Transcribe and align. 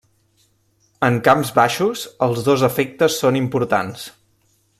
En 1.07 1.19
camps 1.27 1.51
baixos, 1.59 2.07
els 2.29 2.43
dos 2.49 2.65
efectes 2.69 3.19
són 3.25 3.39
importants. 3.45 4.09